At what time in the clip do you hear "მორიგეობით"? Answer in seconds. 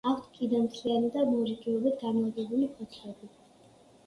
1.33-2.01